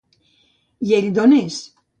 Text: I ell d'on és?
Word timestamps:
I 0.87 0.89
ell 1.01 1.09
d'on 1.19 1.37
és? 1.45 1.63